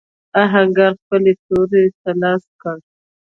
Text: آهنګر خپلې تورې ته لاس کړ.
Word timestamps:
آهنګر 0.43 0.91
خپلې 1.01 1.33
تورې 1.45 1.83
ته 2.01 2.11
لاس 2.21 2.43
کړ. 2.61 2.77